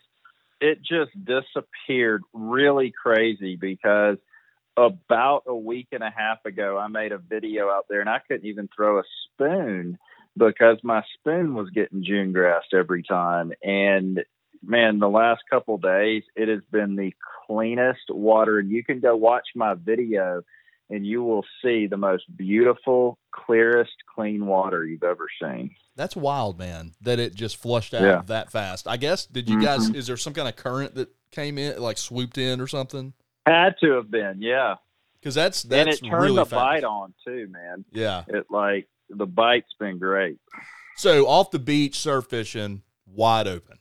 it 0.60 0.78
just 0.82 1.12
disappeared 1.26 2.24
really 2.34 2.92
crazy 2.92 3.56
because 3.56 4.18
about 4.76 5.44
a 5.48 5.56
week 5.56 5.88
and 5.94 6.04
a 6.04 6.12
half 6.16 6.46
ago 6.46 6.78
I 6.78 6.88
made 6.90 7.14
a 7.14 7.18
video 7.18 7.70
out 7.70 7.86
there 7.90 8.02
and 8.02 8.10
I 8.10 8.20
couldn't 8.28 8.46
even 8.46 8.68
throw 8.76 9.00
a 9.00 9.04
spoon 9.26 9.98
because 10.36 10.78
my 10.84 11.04
spoon 11.14 11.54
was 11.54 11.70
getting 11.70 12.04
June 12.04 12.34
grassed 12.34 12.74
every 12.74 13.04
time 13.04 13.54
and 13.64 14.24
man 14.66 15.00
the 15.00 15.10
last 15.10 15.42
couple 15.50 15.78
days 15.78 16.24
it 16.36 16.48
has 16.48 16.62
been 16.72 16.96
the 16.96 17.14
cleanest 17.48 18.10
water 18.10 18.60
and 18.60 18.72
you 18.72 18.84
can 18.84 19.00
go 19.00 19.16
watch 19.16 19.48
my 19.56 19.74
video 19.74 20.42
and 20.90 21.06
you 21.06 21.24
will 21.24 21.46
see 21.64 21.88
the 21.88 21.98
most 21.98 22.24
beautiful 22.38 23.18
clearest 23.32 23.94
clean 24.14 24.46
water 24.46 24.86
you've 24.86 25.04
ever 25.04 25.28
seen. 25.42 25.72
That's 25.96 26.16
wild, 26.16 26.60
man. 26.60 26.92
That 27.02 27.20
it 27.20 27.34
just 27.36 27.56
flushed 27.58 27.94
out 27.94 28.02
Yeah. 28.04 28.22
that 28.28 28.52
fast. 28.52 28.88
I 28.88 28.98
guess. 28.98 29.26
Did 29.26 29.50
you 29.50 29.62
guys? 29.62 29.88
Mm-hmm. 29.88 29.96
Is 29.96 30.08
there 30.08 30.18
some 30.18 30.34
kind 30.34 30.48
of 30.48 30.56
current 30.56 30.96
that 30.96 31.10
came 31.32 31.58
in, 31.58 31.82
like 31.82 31.98
swooped 31.98 32.38
in 32.38 32.60
or 32.60 32.68
something? 32.68 33.14
Had 33.46 33.76
to 33.82 33.92
have 33.94 34.12
been, 34.12 34.42
yeah. 34.42 34.76
Because 35.20 35.36
that's 35.36 35.64
that's 35.64 36.02
and 36.02 36.08
it 36.08 36.10
turned 36.10 36.24
really 36.24 36.36
the 36.36 36.46
fast. 36.46 36.60
bite 36.60 36.84
on 36.84 37.14
too, 37.26 37.48
man. 37.50 37.86
Yeah. 37.92 38.24
It 38.28 38.46
like 38.50 38.88
the 39.10 39.26
bite's 39.26 39.74
been 39.80 39.98
great. 40.00 40.38
So 40.98 41.28
off 41.28 41.50
the 41.52 41.60
beach, 41.60 41.98
surf 41.98 42.26
fishing, 42.28 42.82
wide 43.08 43.48
open. 43.48 43.78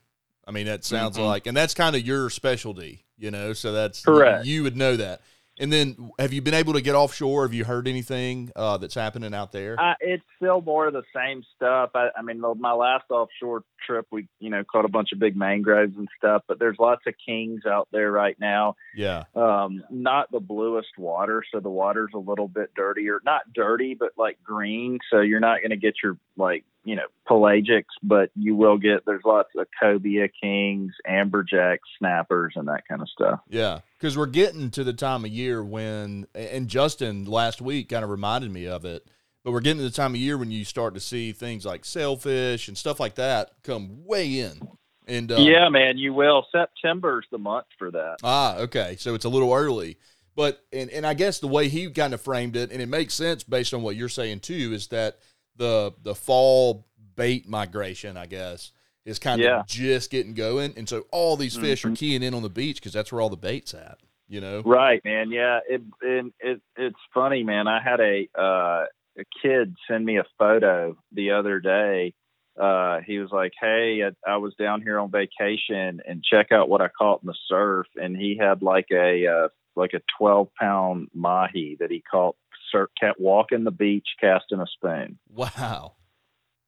I 0.46 0.50
mean, 0.50 0.66
that 0.66 0.84
sounds 0.84 1.16
Mhm. 1.16 1.26
like, 1.26 1.46
and 1.46 1.56
that's 1.56 1.75
kind 1.75 1.94
of 1.94 2.02
your 2.02 2.28
specialty, 2.30 3.04
you 3.16 3.30
know. 3.30 3.52
So 3.52 3.72
that's 3.72 4.04
Correct. 4.04 4.44
You, 4.44 4.64
would 4.64 4.76
know 4.76 4.96
that. 4.96 5.20
And 5.58 5.72
then, 5.72 6.11
have 6.18 6.32
you 6.32 6.42
been 6.42 6.54
able 6.54 6.72
to 6.72 6.80
get 6.80 6.94
offshore? 6.94 7.42
Have 7.44 7.54
you 7.54 7.64
heard 7.64 7.87
anything 7.87 8.50
uh, 8.56 8.78
that's 8.78 8.94
happening 8.94 9.34
out 9.34 9.52
there? 9.52 9.78
I, 9.78 9.94
it's 10.00 10.25
still 10.37 10.62
more 10.62 10.87
of 10.88 10.94
the 10.94 11.04
same 11.14 11.44
stuff. 11.54 11.90
I, 11.94 12.08
I 12.16 12.22
mean, 12.22 12.40
my 12.58 12.72
last 12.72 13.04
offshore 13.11 13.62
trip, 13.86 14.06
we 14.10 14.28
you 14.40 14.50
know 14.50 14.64
caught 14.64 14.84
a 14.84 14.88
bunch 14.88 15.12
of 15.12 15.18
big 15.18 15.36
mangroves 15.36 15.96
and 15.96 16.08
stuff, 16.16 16.42
but 16.48 16.58
there's 16.58 16.76
lots 16.78 17.02
of 17.06 17.14
kings 17.24 17.62
out 17.66 17.88
there 17.92 18.10
right 18.10 18.36
now. 18.38 18.76
yeah, 18.94 19.24
Um, 19.34 19.82
not 19.90 20.30
the 20.30 20.40
bluest 20.40 20.98
water, 20.98 21.42
so 21.52 21.60
the 21.60 21.70
water's 21.70 22.12
a 22.14 22.18
little 22.18 22.48
bit 22.48 22.72
dirtier. 22.74 23.20
Not 23.24 23.42
dirty, 23.54 23.94
but 23.94 24.10
like 24.16 24.38
green. 24.42 24.98
So 25.10 25.20
you're 25.20 25.40
not 25.40 25.60
going 25.60 25.70
to 25.70 25.76
get 25.76 25.94
your 26.02 26.18
like 26.36 26.64
you 26.84 26.96
know 26.96 27.06
pelagics, 27.28 27.84
but 28.02 28.30
you 28.34 28.56
will 28.56 28.78
get. 28.78 29.04
There's 29.06 29.22
lots 29.24 29.50
of 29.56 29.66
cobia 29.80 30.28
kings, 30.40 30.92
amberjacks, 31.08 31.78
snappers, 31.98 32.54
and 32.56 32.68
that 32.68 32.86
kind 32.88 33.02
of 33.02 33.08
stuff. 33.08 33.40
yeah. 33.48 33.80
Because 33.98 34.18
we're 34.18 34.26
getting 34.26 34.70
to 34.72 34.82
the 34.82 34.92
time 34.92 35.24
of 35.24 35.30
year 35.30 35.62
when, 35.62 36.26
and 36.34 36.66
Justin 36.66 37.24
last 37.24 37.62
week 37.62 37.88
kind 37.88 38.02
of 38.02 38.10
reminded 38.10 38.50
me 38.50 38.66
of 38.66 38.84
it. 38.84 39.06
But 39.44 39.52
we're 39.52 39.61
getting 39.61 39.78
to 39.78 39.84
the 39.84 39.90
time 39.90 40.12
of 40.14 40.20
year 40.20 40.38
when 40.38 40.50
you 40.50 40.64
start 40.64 40.94
to 40.94 41.00
see 41.00 41.32
things 41.32 41.66
like 41.66 41.84
sailfish 41.84 42.68
and 42.68 42.78
stuff 42.78 43.00
like 43.00 43.16
that 43.16 43.50
come 43.64 44.04
way 44.04 44.38
in. 44.38 44.68
And 45.08 45.32
uh, 45.32 45.40
yeah, 45.40 45.68
man, 45.68 45.99
you 45.99 46.14
will. 46.14 46.46
September's 46.52 47.26
the 47.32 47.38
month 47.38 47.66
for 47.76 47.90
that. 47.90 48.18
Ah, 48.22 48.56
okay. 48.58 48.94
So 48.99 49.14
it's 49.14 49.25
a 49.25 49.28
little 49.28 49.52
early. 49.52 49.99
But 50.37 50.64
and, 50.72 50.88
and 50.90 51.04
I 51.04 51.14
guess 51.14 51.40
the 51.40 51.49
way 51.49 51.68
he 51.68 51.90
kind 51.90 52.14
of 52.14 52.20
framed 52.20 52.56
it, 52.56 52.70
and 52.70 52.80
it 52.80 52.88
makes 52.88 53.14
sense 53.14 53.42
based 53.42 53.75
on 53.75 53.82
what 53.82 53.96
you're 53.96 54.08
saying 54.08 54.40
too, 54.40 54.72
is 54.72 54.87
that 54.88 55.18
the 55.56 55.92
the 56.02 56.14
fall 56.14 56.87
bait 57.16 57.49
migration, 57.49 58.16
I 58.16 58.26
guess, 58.26 58.70
is 59.04 59.18
kind 59.18 59.42
Yeah. 59.42 59.61
of 59.61 59.66
just 59.66 60.11
getting 60.11 60.34
going, 60.34 60.72
and 60.76 60.88
so 60.88 61.04
all 61.11 61.37
these 61.37 61.56
fish 61.56 61.84
are 61.84 61.90
Mhm. 61.90 61.99
keying 61.99 62.22
in 62.22 62.32
on 62.32 62.42
the 62.42 62.49
beach 62.49 62.76
because 62.76 62.92
that's 62.92 63.11
where 63.12 63.20
all 63.20 63.28
the 63.28 63.37
bait's 63.37 63.75
at. 63.75 63.99
You 64.28 64.40
know? 64.40 64.62
Right, 64.64 65.04
man. 65.04 65.30
Yeah, 65.30 65.58
it, 65.68 65.82
and 66.00 66.32
it 66.40 66.62
it's 66.76 66.96
funny, 67.12 67.42
man. 67.42 67.66
I 67.66 67.82
had 67.82 68.00
a 68.00 68.28
uh, 68.40 68.87
a 69.19 69.25
kid 69.42 69.75
send 69.88 70.04
me 70.04 70.19
a 70.19 70.25
photo 70.38 70.97
the 71.12 71.33
other 71.33 71.61
day 71.61 72.14
uh, 72.61 73.00
he 73.07 73.19
was 73.19 73.31
like, 73.33 73.52
"Hey, 73.59 74.02
I, 74.04 74.31
I 74.31 74.37
was 74.37 74.54
down 74.59 74.83
here 74.83 74.99
on 74.99 75.11
vacation, 75.11 76.02
and 76.07 76.23
check 76.23 76.52
out 76.52 76.69
what 76.69 76.83
I 76.83 76.88
caught 76.88 77.23
in 77.23 77.26
the 77.26 77.37
surf." 77.49 77.87
And 77.97 78.16
he 78.16 78.37
had 78.38 78.62
like 78.62 78.88
a 78.92 79.26
uh, 79.26 79.49
like 79.75 79.92
a 79.95 80.02
twelve 80.19 80.49
pound 80.61 81.09
mahi 81.14 81.76
that 81.81 81.90
he 81.90 82.02
caught 82.02 82.37
surf, 82.71 82.90
kept 83.00 83.19
walking 83.19 83.64
the 83.64 83.71
beach 83.71 84.07
casting 84.21 84.61
a 84.61 84.66
spoon. 84.66 85.19
Wow. 85.31 85.95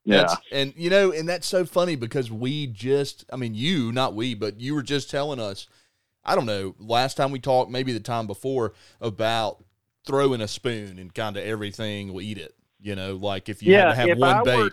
Yeah, 0.06 0.18
That's, 0.18 0.36
and 0.52 0.74
you 0.76 0.90
know, 0.90 1.12
and 1.12 1.26
that's 1.26 1.46
so 1.46 1.64
funny 1.64 1.96
because 1.96 2.30
we 2.30 2.66
just, 2.66 3.24
I 3.32 3.36
mean, 3.36 3.54
you, 3.54 3.90
not 3.90 4.14
we, 4.14 4.34
but 4.34 4.60
you 4.60 4.74
were 4.74 4.82
just 4.82 5.10
telling 5.10 5.40
us, 5.40 5.66
I 6.22 6.34
don't 6.34 6.44
know, 6.44 6.74
last 6.78 7.16
time 7.16 7.30
we 7.30 7.38
talked, 7.38 7.70
maybe 7.70 7.94
the 7.94 8.00
time 8.00 8.26
before, 8.26 8.74
about 9.00 9.64
throwing 10.04 10.40
a 10.40 10.48
spoon 10.48 10.98
and 10.98 11.14
kind 11.14 11.36
of 11.36 11.44
everything 11.44 12.12
will 12.12 12.22
eat 12.22 12.38
it. 12.38 12.54
You 12.80 12.94
know, 12.94 13.16
like 13.16 13.48
if 13.48 13.62
you 13.62 13.74
had 13.74 13.90
to 13.90 13.94
have 13.94 14.18
one 14.18 14.36
I 14.36 14.42
bait. 14.42 14.56
were 14.56 14.70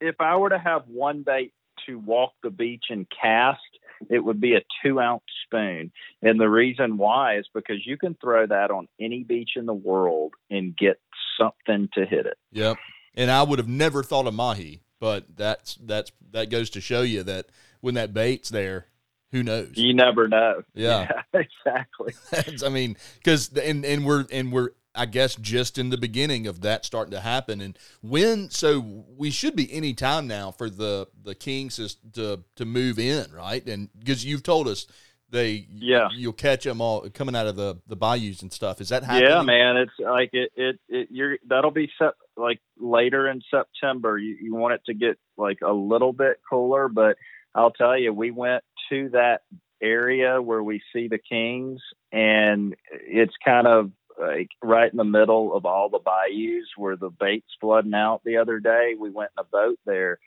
if 0.00 0.20
I 0.20 0.36
were 0.36 0.50
to 0.50 0.58
have 0.58 0.82
one 0.88 1.22
bait 1.22 1.52
to 1.86 1.98
walk 1.98 2.32
the 2.42 2.50
beach 2.50 2.86
and 2.90 3.06
cast, 3.10 3.60
it 4.08 4.20
would 4.20 4.40
be 4.40 4.54
a 4.54 4.60
two 4.82 5.00
ounce 5.00 5.24
spoon. 5.44 5.90
And 6.22 6.40
the 6.40 6.48
reason 6.48 6.96
why 6.96 7.38
is 7.38 7.46
because 7.52 7.86
you 7.86 7.96
can 7.96 8.14
throw 8.14 8.46
that 8.46 8.70
on 8.70 8.88
any 9.00 9.24
beach 9.24 9.50
in 9.56 9.66
the 9.66 9.74
world 9.74 10.34
and 10.50 10.76
get 10.76 11.00
something 11.38 11.88
to 11.94 12.06
hit 12.06 12.26
it. 12.26 12.38
Yep. 12.52 12.76
And 13.14 13.30
I 13.30 13.42
would 13.42 13.58
have 13.58 13.68
never 13.68 14.02
thought 14.02 14.26
of 14.26 14.34
mahi, 14.34 14.80
but 15.00 15.36
that's 15.36 15.76
that's 15.76 16.12
that 16.30 16.50
goes 16.50 16.70
to 16.70 16.80
show 16.80 17.02
you 17.02 17.22
that 17.24 17.46
when 17.80 17.94
that 17.94 18.14
bait's 18.14 18.48
there, 18.48 18.86
who 19.32 19.42
knows? 19.42 19.72
You 19.74 19.94
never 19.94 20.28
know. 20.28 20.62
Yeah. 20.74 21.08
Yeah, 21.34 21.40
exactly. 21.66 22.14
That's- 22.30 22.62
I 22.62 22.68
mean, 22.68 22.96
because 23.18 23.52
and 23.56 23.84
and 23.84 24.04
we're 24.06 24.26
and 24.32 24.52
we're 24.52 24.70
I 24.94 25.06
guess 25.06 25.36
just 25.36 25.78
in 25.78 25.90
the 25.90 25.98
beginning 25.98 26.46
of 26.46 26.62
that 26.62 26.84
starting 26.84 27.12
to 27.12 27.20
happen. 27.20 27.60
And 27.60 27.78
when 28.02 28.50
so 28.50 29.04
we 29.16 29.30
should 29.30 29.54
be 29.54 29.72
any 29.72 29.94
time 29.94 30.26
now 30.26 30.50
for 30.50 30.68
the 30.70 31.06
the 31.22 31.34
Kings 31.34 31.78
is 31.78 31.96
to 32.14 32.42
to 32.56 32.64
move 32.64 32.98
in, 32.98 33.30
right? 33.32 33.64
And 33.66 33.90
because 33.98 34.24
you've 34.24 34.42
told 34.42 34.66
us 34.66 34.86
they 35.30 35.66
Yeah. 35.70 36.08
you'll 36.16 36.32
catch 36.32 36.64
them 36.64 36.80
all 36.80 37.08
coming 37.10 37.36
out 37.36 37.46
of 37.46 37.54
the 37.56 37.76
the 37.86 37.96
bayous 37.96 38.40
and 38.42 38.50
stuff. 38.52 38.80
Is 38.80 38.88
that 38.88 39.04
happening? 39.04 39.28
Yeah, 39.30 39.42
man. 39.42 39.76
It's 39.76 39.92
like 40.00 40.30
it, 40.32 40.50
it, 40.56 40.80
it 40.88 41.08
you're 41.10 41.36
that'll 41.46 41.70
be 41.70 41.90
set 41.98 42.14
like 42.36 42.60
later 42.78 43.28
in 43.28 43.42
September. 43.50 44.16
You, 44.18 44.36
you 44.40 44.54
want 44.54 44.74
it 44.74 44.80
to 44.86 44.94
get 44.94 45.18
like 45.36 45.58
a 45.62 45.72
little 45.72 46.12
bit 46.14 46.40
cooler, 46.48 46.88
but 46.88 47.18
I'll 47.54 47.70
tell 47.72 47.96
you, 47.98 48.12
we 48.12 48.30
went 48.30 48.62
to 48.88 49.10
that 49.10 49.42
area 49.80 50.40
where 50.42 50.62
we 50.62 50.82
see 50.92 51.08
the 51.08 51.18
Kings, 51.18 51.80
and 52.12 52.74
it's 52.90 53.34
kind 53.44 53.66
of 53.66 53.90
like 54.20 54.48
right 54.62 54.90
in 54.90 54.96
the 54.96 55.04
middle 55.04 55.54
of 55.54 55.64
all 55.64 55.88
the 55.88 56.00
bayous 56.00 56.66
where 56.76 56.96
the 56.96 57.10
bait's 57.10 57.46
flooding 57.60 57.94
out 57.94 58.22
the 58.24 58.38
other 58.38 58.58
day. 58.58 58.94
We 58.98 59.10
went 59.10 59.30
in 59.36 59.42
a 59.42 59.44
boat 59.44 59.78
there. 59.86 60.18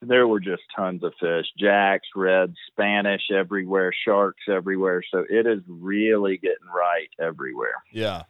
There 0.00 0.28
were 0.28 0.40
just 0.40 0.62
tons 0.74 1.02
of 1.02 1.12
fish, 1.18 1.46
jacks, 1.58 2.08
reds, 2.14 2.54
Spanish 2.70 3.30
everywhere, 3.34 3.92
sharks 4.04 4.44
everywhere. 4.48 5.02
So 5.10 5.24
it 5.28 5.46
is 5.46 5.60
really 5.68 6.38
getting 6.38 6.68
right 6.72 7.08
everywhere. 7.18 7.82
Yeah, 7.92 8.22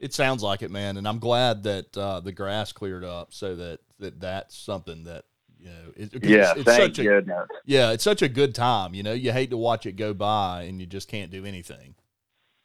it 0.00 0.14
sounds 0.14 0.42
like 0.42 0.62
it, 0.62 0.70
man. 0.70 0.96
And 0.96 1.06
I'm 1.06 1.18
glad 1.18 1.62
that 1.64 1.96
uh, 1.96 2.20
the 2.20 2.32
grass 2.32 2.72
cleared 2.72 3.04
up 3.04 3.34
so 3.34 3.54
that, 3.54 3.80
that 3.98 4.18
that's 4.18 4.56
something 4.56 5.04
that 5.04 5.26
you 5.60 5.68
know. 5.68 5.92
It, 5.96 6.24
Yeah, 6.24 6.50
it's, 6.50 6.60
it's 6.60 6.64
thank 6.64 6.96
such 6.96 6.98
a 7.00 7.08
goodness. 7.08 7.48
yeah, 7.64 7.92
it's 7.92 8.04
such 8.04 8.22
a 8.22 8.28
good 8.28 8.54
time. 8.54 8.94
You 8.94 9.02
know, 9.02 9.12
you 9.12 9.32
hate 9.32 9.50
to 9.50 9.56
watch 9.56 9.86
it 9.86 9.92
go 9.92 10.14
by 10.14 10.62
and 10.62 10.80
you 10.80 10.86
just 10.86 11.08
can't 11.08 11.30
do 11.30 11.44
anything. 11.44 11.94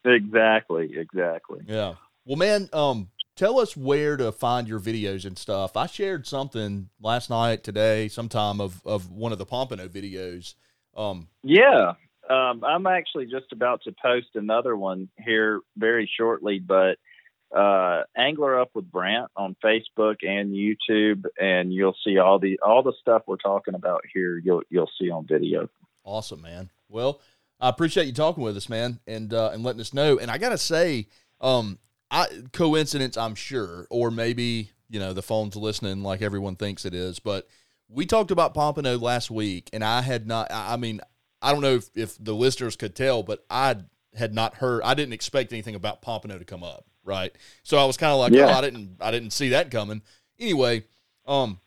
Exactly, 0.03 0.91
exactly. 0.97 1.61
Yeah. 1.67 1.95
Well, 2.25 2.37
man, 2.37 2.69
um, 2.73 3.09
tell 3.35 3.59
us 3.59 3.75
where 3.75 4.17
to 4.17 4.31
find 4.31 4.67
your 4.67 4.79
videos 4.79 5.25
and 5.25 5.37
stuff. 5.37 5.75
I 5.75 5.87
shared 5.87 6.27
something 6.27 6.89
last 7.01 7.29
night, 7.29 7.63
today, 7.63 8.07
sometime 8.07 8.61
of 8.61 8.81
of 8.85 9.11
one 9.11 9.31
of 9.31 9.37
the 9.39 9.45
Pompano 9.45 9.87
videos. 9.87 10.53
Um, 10.95 11.27
Yeah, 11.43 11.93
um, 12.29 12.63
I'm 12.63 12.87
actually 12.87 13.25
just 13.25 13.51
about 13.51 13.81
to 13.83 13.93
post 14.01 14.29
another 14.35 14.75
one 14.75 15.09
here 15.17 15.61
very 15.77 16.09
shortly, 16.17 16.59
but 16.59 16.97
uh, 17.55 18.03
Angler 18.15 18.59
Up 18.59 18.71
with 18.73 18.91
Brant 18.91 19.31
on 19.35 19.55
Facebook 19.63 20.17
and 20.23 20.53
YouTube, 20.53 21.23
and 21.39 21.73
you'll 21.73 21.95
see 22.03 22.17
all 22.17 22.37
the 22.39 22.59
all 22.63 22.83
the 22.83 22.93
stuff 22.99 23.23
we're 23.27 23.37
talking 23.37 23.75
about 23.75 24.01
here. 24.13 24.37
You'll 24.37 24.63
you'll 24.69 24.91
see 24.99 25.09
on 25.09 25.25
video. 25.25 25.69
Awesome, 26.03 26.41
man. 26.41 26.69
Well, 26.89 27.21
I 27.59 27.69
appreciate 27.69 28.07
you 28.07 28.13
talking 28.13 28.43
with 28.43 28.57
us, 28.57 28.69
man, 28.69 28.99
and 29.07 29.33
uh, 29.33 29.51
and 29.53 29.63
letting 29.63 29.81
us 29.81 29.93
know. 29.93 30.17
And 30.17 30.29
I 30.29 30.37
gotta 30.37 30.57
say, 30.57 31.07
um, 31.39 31.79
I 32.11 32.27
coincidence, 32.51 33.17
I'm 33.17 33.35
sure, 33.35 33.87
or 33.89 34.11
maybe 34.11 34.71
you 34.89 34.99
know 34.99 35.13
the 35.13 35.21
phone's 35.21 35.55
listening 35.55 36.03
like 36.03 36.21
everyone 36.21 36.57
thinks 36.57 36.85
it 36.85 36.93
is. 36.93 37.19
But 37.19 37.47
we 37.87 38.05
talked 38.05 38.31
about 38.31 38.53
Pompano 38.53 38.97
last 38.97 39.31
week, 39.31 39.69
and 39.71 39.83
I 39.83 40.01
had 40.01 40.27
not. 40.27 40.47
I 40.51 40.75
mean, 40.77 41.01
I 41.41 41.51
don't 41.51 41.61
know 41.61 41.75
if, 41.75 41.89
if 41.95 42.17
the 42.23 42.33
listeners 42.33 42.75
could 42.75 42.95
tell, 42.95 43.23
but 43.23 43.45
I 43.49 43.77
had 44.13 44.33
not 44.33 44.55
heard. 44.55 44.83
I 44.83 44.93
didn't 44.93 45.13
expect 45.13 45.53
anything 45.53 45.75
about 45.75 46.01
Pompano 46.01 46.37
to 46.37 46.45
come 46.45 46.63
up, 46.63 46.85
right? 47.05 47.31
So 47.63 47.77
I 47.77 47.85
was 47.85 47.97
kind 47.97 48.11
of 48.11 48.19
like, 48.19 48.33
Yeah. 48.33 48.47
oh, 48.47 48.57
I 48.57 48.61
didn't, 48.61 48.97
I 48.99 49.11
didn't 49.11 49.31
see 49.31 49.49
that 49.49 49.71
coming. 49.71 50.01
Anyway, 50.39 50.83
um, 51.25 51.59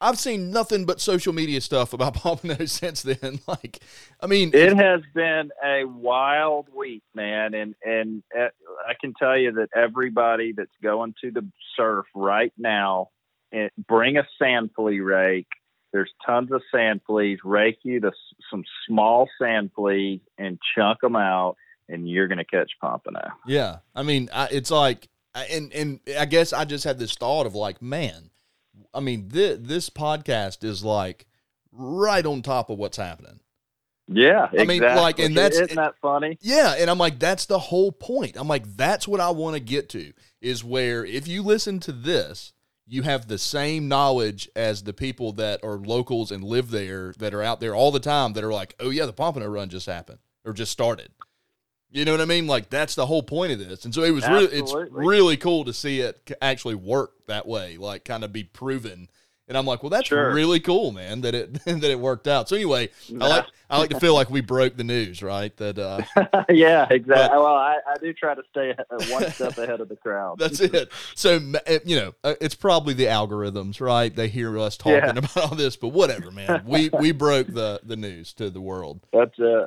I've 0.00 0.18
seen 0.18 0.50
nothing 0.50 0.84
but 0.84 1.00
social 1.00 1.32
media 1.32 1.60
stuff 1.60 1.92
about 1.92 2.14
Pompano 2.22 2.64
since 2.66 3.02
then. 3.02 3.40
Like, 3.48 3.80
I 4.20 4.26
mean, 4.26 4.50
It 4.52 4.76
has 4.76 5.00
been 5.14 5.50
a 5.64 5.84
wild 5.84 6.68
week, 6.74 7.02
man, 7.14 7.54
and 7.54 7.74
and 7.84 8.22
uh, 8.38 8.48
I 8.86 8.94
can 9.00 9.14
tell 9.18 9.36
you 9.36 9.52
that 9.52 9.68
everybody 9.74 10.52
that's 10.52 10.70
going 10.82 11.14
to 11.22 11.30
the 11.30 11.46
surf 11.76 12.06
right 12.14 12.52
now, 12.58 13.08
it, 13.52 13.72
bring 13.88 14.16
a 14.16 14.26
sand 14.38 14.70
flea 14.76 15.00
rake. 15.00 15.48
There's 15.92 16.10
tons 16.26 16.50
of 16.52 16.60
sand 16.74 17.02
fleas. 17.06 17.38
Rake 17.44 17.78
you 17.84 18.00
the, 18.00 18.12
some 18.50 18.64
small 18.86 19.28
sand 19.40 19.70
fleas 19.76 20.20
and 20.36 20.58
chunk 20.76 21.00
them 21.00 21.14
out, 21.16 21.56
and 21.88 22.08
you're 22.08 22.28
going 22.28 22.38
to 22.38 22.44
catch 22.44 22.72
pompano. 22.80 23.28
Yeah, 23.46 23.78
I 23.94 24.02
mean, 24.02 24.30
I, 24.32 24.48
it's 24.50 24.70
like, 24.70 25.08
and 25.34 25.72
and 25.72 26.00
I 26.18 26.24
guess 26.26 26.52
I 26.52 26.64
just 26.64 26.84
had 26.84 26.98
this 26.98 27.14
thought 27.14 27.46
of 27.46 27.54
like, 27.54 27.82
man, 27.82 28.30
I 28.92 29.00
mean, 29.00 29.28
this 29.28 29.58
this 29.60 29.90
podcast 29.90 30.64
is 30.64 30.84
like 30.84 31.26
right 31.72 32.24
on 32.24 32.42
top 32.42 32.70
of 32.70 32.78
what's 32.78 32.96
happening. 32.96 33.40
Yeah, 34.06 34.48
I 34.52 34.64
mean, 34.64 34.82
exactly. 34.82 35.02
like, 35.02 35.18
and 35.18 35.36
that's- 35.36 35.60
isn't 35.60 35.76
that 35.76 35.94
funny? 36.02 36.36
Yeah, 36.42 36.74
and 36.78 36.90
I'm 36.90 36.98
like, 36.98 37.18
that's 37.18 37.46
the 37.46 37.58
whole 37.58 37.90
point. 37.90 38.36
I'm 38.36 38.48
like, 38.48 38.76
that's 38.76 39.08
what 39.08 39.18
I 39.20 39.30
want 39.30 39.54
to 39.54 39.60
get 39.60 39.88
to 39.90 40.12
is 40.42 40.62
where 40.62 41.06
if 41.06 41.26
you 41.26 41.42
listen 41.42 41.80
to 41.80 41.92
this, 41.92 42.52
you 42.86 43.00
have 43.00 43.28
the 43.28 43.38
same 43.38 43.88
knowledge 43.88 44.46
as 44.54 44.82
the 44.82 44.92
people 44.92 45.32
that 45.32 45.64
are 45.64 45.78
locals 45.78 46.30
and 46.30 46.44
live 46.44 46.70
there 46.70 47.14
that 47.18 47.32
are 47.32 47.42
out 47.42 47.60
there 47.60 47.74
all 47.74 47.90
the 47.90 47.98
time 48.00 48.34
that 48.34 48.44
are 48.44 48.52
like, 48.52 48.74
oh 48.78 48.90
yeah, 48.90 49.06
the 49.06 49.12
Pompano 49.14 49.46
run 49.46 49.70
just 49.70 49.86
happened 49.86 50.18
or 50.44 50.52
just 50.52 50.70
started. 50.70 51.10
You 51.94 52.04
know 52.04 52.10
what 52.10 52.20
I 52.20 52.24
mean? 52.24 52.48
Like 52.48 52.70
that's 52.70 52.96
the 52.96 53.06
whole 53.06 53.22
point 53.22 53.52
of 53.52 53.60
this. 53.60 53.84
And 53.84 53.94
so 53.94 54.02
it 54.02 54.10
was 54.10 54.26
really 54.28 54.46
it's 54.46 54.74
really 54.90 55.36
cool 55.36 55.64
to 55.64 55.72
see 55.72 56.00
it 56.00 56.36
actually 56.42 56.74
work 56.74 57.12
that 57.28 57.46
way, 57.46 57.76
like 57.76 58.04
kind 58.04 58.24
of 58.24 58.32
be 58.32 58.42
proven. 58.42 59.08
And 59.46 59.58
I'm 59.58 59.66
like, 59.66 59.82
well, 59.82 59.90
that's 59.90 60.08
Sure. 60.08 60.32
really 60.32 60.58
cool, 60.58 60.90
man, 60.90 61.20
that 61.20 61.34
it 61.34 61.52
that 61.64 61.84
it 61.84 62.00
worked 62.00 62.26
out. 62.26 62.48
So 62.48 62.56
anyway, 62.56 62.88
I 63.20 63.28
like 63.28 63.44
I 63.68 63.78
like 63.78 63.90
to 63.90 64.00
feel 64.00 64.14
like 64.14 64.30
we 64.30 64.40
broke 64.40 64.76
the 64.76 64.84
news, 64.84 65.22
right? 65.22 65.54
That 65.58 65.78
uh 65.78 66.00
yeah, 66.48 66.86
exactly. 66.90 67.28
But- 67.28 67.30
well, 67.32 67.54
I, 67.54 67.76
I 67.86 67.96
do 68.00 68.12
try 68.14 68.34
to 68.34 68.42
stay 68.50 68.74
one 69.12 69.30
step 69.32 69.58
ahead 69.58 69.80
of 69.80 69.88
the 69.90 69.96
crowd. 69.96 70.38
That's 70.38 70.60
it. 70.60 70.90
So 71.14 71.36
uh, 71.68 71.78
you 71.84 71.96
know, 71.96 72.14
uh, 72.24 72.34
it's 72.40 72.54
probably 72.54 72.94
the 72.94 73.04
algorithms, 73.04 73.82
right? 73.82 74.14
They 74.14 74.28
hear 74.28 74.58
us 74.58 74.78
talking 74.78 74.94
Yeah. 74.94 75.10
about 75.10 75.36
all 75.36 75.54
this, 75.54 75.76
but 75.76 75.88
whatever, 75.88 76.30
man. 76.30 76.62
We 76.66 76.88
we 76.98 77.12
broke 77.12 77.48
the 77.48 77.80
the 77.84 77.96
news 77.96 78.32
to 78.34 78.48
the 78.48 78.62
world. 78.62 79.00
That's 79.12 79.34
it. 79.38 79.66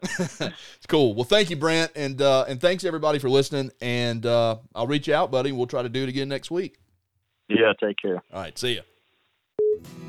It's 0.78 0.88
cool. 0.88 1.14
Well, 1.14 1.24
thank 1.24 1.52
you, 1.52 1.56
Brant, 1.56 1.92
and 1.96 2.20
uh, 2.20 2.46
and 2.48 2.60
thanks 2.60 2.84
everybody 2.84 3.20
for 3.20 3.30
listening. 3.30 3.72
And 3.80 4.26
uh, 4.26 4.58
I'll 4.74 4.88
reach 4.88 5.08
out, 5.08 5.30
buddy. 5.30 5.52
We'll 5.52 5.68
try 5.68 5.84
to 5.84 5.90
do 5.90 6.02
it 6.02 6.10
again 6.10 6.30
next 6.30 6.50
week. 6.50 6.80
Yeah, 7.48 7.74
take 7.80 7.98
care. 8.02 8.24
All 8.34 8.42
right, 8.42 8.58
see 8.58 8.74
ya. 9.84 10.07